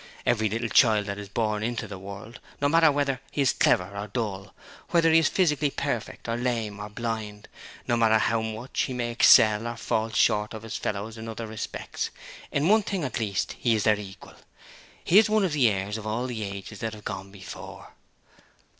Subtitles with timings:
[0.25, 3.95] Every little child that is born into the world, no matter whether he is clever
[3.95, 4.51] or full,
[4.89, 7.47] whether he is physically perfect or lame, or blind;
[7.87, 11.45] no matter how much he may excel or fall short of his fellows in other
[11.45, 12.09] respects,
[12.51, 14.33] in one thing at least he is their equal
[15.03, 17.93] he is one of the heirs of all the ages that have gone before.'